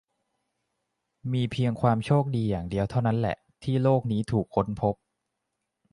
[1.33, 4.95] มีเพียงความโชคดีอย่างเดียวเท่านั้นแหละ ที่โลกนี้ถูกค้นพบ